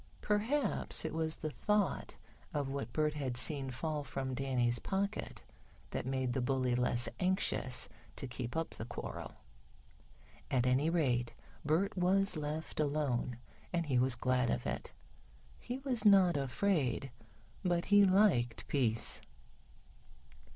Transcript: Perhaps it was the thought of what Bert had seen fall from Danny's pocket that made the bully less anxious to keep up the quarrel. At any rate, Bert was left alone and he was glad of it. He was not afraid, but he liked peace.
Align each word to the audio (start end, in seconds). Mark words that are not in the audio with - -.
Perhaps 0.21 1.05
it 1.05 1.13
was 1.13 1.35
the 1.35 1.51
thought 1.51 2.15
of 2.55 2.69
what 2.71 2.91
Bert 2.91 3.13
had 3.13 3.37
seen 3.37 3.69
fall 3.69 4.03
from 4.03 4.33
Danny's 4.33 4.79
pocket 4.79 5.43
that 5.91 6.07
made 6.07 6.33
the 6.33 6.41
bully 6.41 6.73
less 6.73 7.07
anxious 7.19 7.87
to 8.15 8.25
keep 8.25 8.57
up 8.57 8.71
the 8.71 8.85
quarrel. 8.85 9.31
At 10.49 10.65
any 10.65 10.89
rate, 10.89 11.35
Bert 11.63 11.95
was 11.95 12.35
left 12.35 12.79
alone 12.79 13.37
and 13.71 13.85
he 13.85 13.99
was 13.99 14.15
glad 14.15 14.49
of 14.49 14.65
it. 14.65 14.91
He 15.59 15.77
was 15.77 16.03
not 16.03 16.35
afraid, 16.35 17.11
but 17.61 17.85
he 17.85 18.03
liked 18.03 18.67
peace. 18.67 19.21